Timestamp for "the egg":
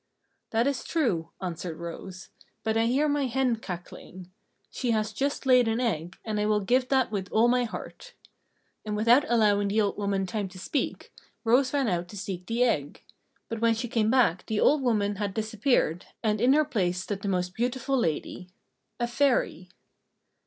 12.47-13.03